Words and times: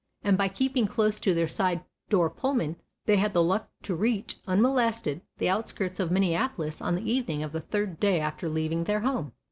and 0.23 0.35
by 0.35 0.47
keeping 0.47 0.87
close 0.87 1.19
to 1.19 1.35
their 1.35 1.47
side 1.47 1.83
door 2.09 2.27
Pullman 2.27 2.75
they 3.05 3.17
had 3.17 3.33
the 3.33 3.43
luck 3.43 3.69
to 3.83 3.93
reach, 3.93 4.37
unmolested, 4.47 5.21
the 5.37 5.47
outskirts 5.47 5.99
of 5.99 6.09
Minneapolis 6.09 6.81
on 6.81 6.95
the 6.95 7.07
evening 7.07 7.43
of 7.43 7.51
the 7.51 7.61
third 7.61 7.99
day 7.99 8.19
after 8.19 8.49
leaving 8.49 8.85
their 8.85 9.01
home. 9.01 9.33